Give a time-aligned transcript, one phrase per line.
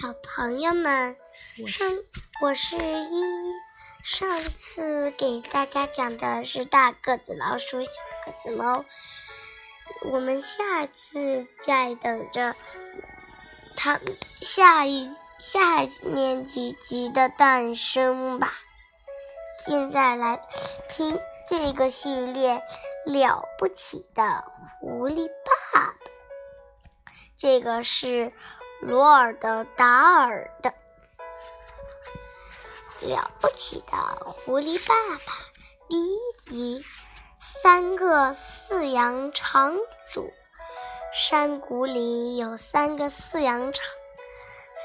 [0.00, 1.14] 小朋友们，
[1.66, 1.86] 上
[2.40, 3.52] 我是依依。
[4.02, 7.90] 上次给大家讲的是大个子老鼠、小
[8.24, 8.86] 个子猫。
[10.10, 12.56] 我们下次再等着
[13.76, 14.00] 它
[14.40, 18.54] 下一下面几集的诞生吧。
[19.66, 20.40] 现在来
[20.88, 22.62] 听这个系列
[23.12, 25.88] 《了不起的狐狸爸爸》，
[27.36, 28.32] 这个是。
[28.80, 30.72] 罗尔的达尔的
[33.00, 35.32] 了不起的狐狸爸爸
[35.86, 36.82] 第一集，
[37.62, 39.76] 三个饲养场
[40.10, 40.32] 主。
[41.12, 43.84] 山谷里有三个饲养场，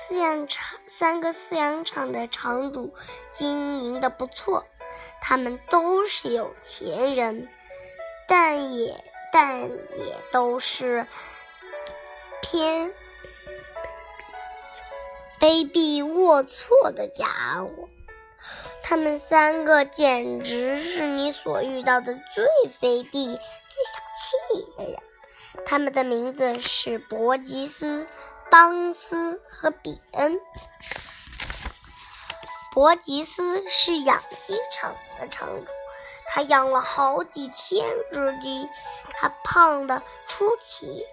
[0.10, 2.94] 饲养场三个饲养场的场主
[3.32, 4.66] 经营的不错，
[5.22, 7.48] 他们都是有钱人，
[8.28, 11.08] 但也但也都是
[12.42, 12.94] 偏。
[15.40, 17.28] 卑鄙龌龊的家
[17.62, 17.90] 伙，
[18.82, 22.46] 他们三个简直是你所遇到的最
[22.80, 25.00] 卑鄙、最小气的人。
[25.66, 28.08] 他们的名字是伯吉斯、
[28.50, 30.40] 邦斯和比恩。
[32.72, 35.72] 伯吉斯是养鸡场的场主，
[36.28, 38.68] 他养了好几千只鸡，
[39.12, 41.06] 他胖得出奇，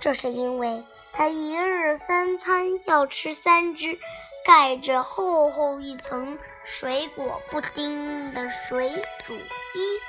[0.00, 0.84] 这是因为。
[1.12, 3.98] 他一日三餐要吃三只
[4.44, 8.90] 盖着厚厚一层水果布丁的水
[9.24, 10.00] 煮鸡。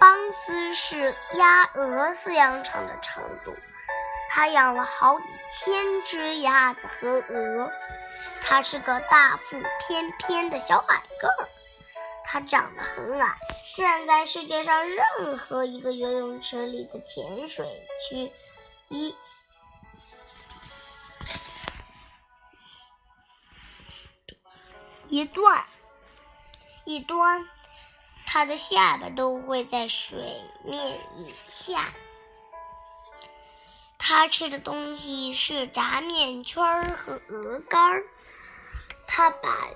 [0.00, 3.54] 邦斯是鸭鹅饲养场的场主，
[4.30, 7.70] 他养了好几千只鸭子和鹅。
[8.42, 11.48] 他是个大腹翩翩的小矮个儿，
[12.24, 13.36] 他长得很矮，
[13.76, 18.32] 站在世界上任何一个游泳池里的浅水区
[18.88, 19.14] 一。
[25.10, 25.64] 一段
[26.84, 27.48] 一端，
[28.26, 31.92] 它的下巴都会在水面以下。
[33.98, 38.04] 它吃的东西是炸面圈和鹅肝。
[39.08, 39.70] 它把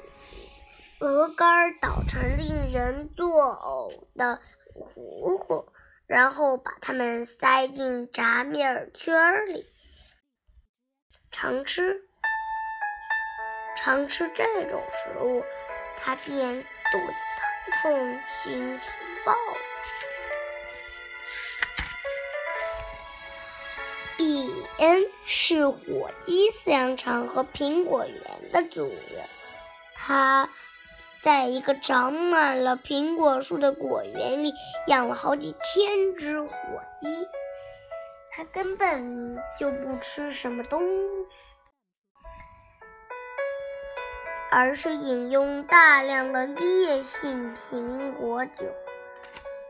[1.00, 4.40] 鹅肝捣成令人作呕的
[4.72, 5.72] 糊糊，
[6.06, 9.66] 然后把它们塞进炸面圈里，
[11.32, 12.08] 常吃。
[13.76, 15.44] 常吃这种食物，
[15.98, 18.90] 他便肚子疼痛，心情
[19.24, 19.38] 暴躁。
[24.16, 24.48] 比
[24.78, 29.28] 恩是火鸡饲养场和苹果园的主人，
[29.94, 30.48] 他
[31.20, 34.52] 在一个长满了苹果树的果园里
[34.86, 36.48] 养了好几千只火
[37.00, 37.28] 鸡，
[38.30, 40.80] 他根本就不吃什么东
[41.26, 41.54] 西。
[44.56, 48.72] 而是饮用大量的烈性苹果酒，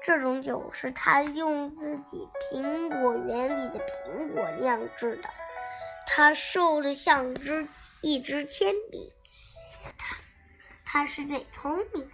[0.03, 5.31] 这种酒是他用自己苹果园里的苹果酿制的。
[6.07, 7.67] 他瘦得像只
[8.03, 9.11] 一支铅笔。
[9.97, 10.17] 他
[10.85, 12.13] 他是最聪明的一个。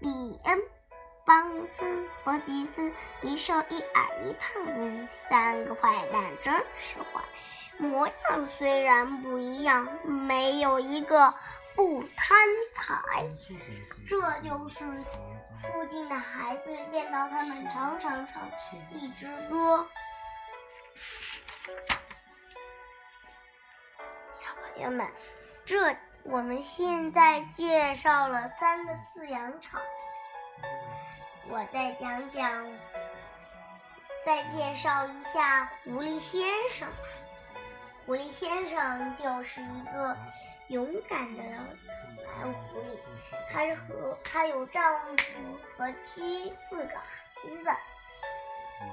[0.00, 0.58] 比恩、
[1.24, 2.90] 邦斯、伯吉斯，
[3.22, 7.22] 一瘦一矮一胖子，三个坏蛋真是坏。
[7.80, 11.34] 模样虽然不一样，没有一个
[11.74, 12.38] 不贪
[12.74, 13.26] 财。
[14.08, 14.84] 这就是
[15.62, 18.42] 附近的孩子见到他们常常唱
[18.92, 19.88] 一支歌。
[24.34, 25.06] 小朋友们，
[25.64, 29.80] 这我们现在介绍了三个饲养场，
[31.48, 32.66] 我再讲讲，
[34.26, 36.86] 再介绍一下狐狸先生。
[38.06, 40.16] 狐狸先生就是一个
[40.68, 41.42] 勇敢的
[42.24, 42.98] 白狐狸，
[43.52, 44.82] 他和他有丈
[45.16, 47.70] 夫和妻四个孩子。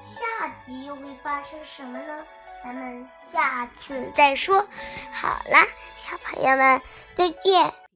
[0.03, 2.25] 下集又会发生什么呢？
[2.63, 4.67] 咱们下次再说。
[5.14, 5.66] 好啦，
[5.97, 6.82] 小朋友们
[7.16, 7.86] 再见。